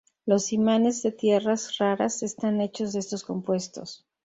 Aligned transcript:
Los 0.25 0.51
imanes 0.51 1.03
de 1.03 1.11
tierras 1.11 1.77
raras 1.77 2.23
están 2.23 2.59
hechos 2.59 2.91
de 2.93 2.99
estos 3.01 3.23
compuestos. 3.23 4.03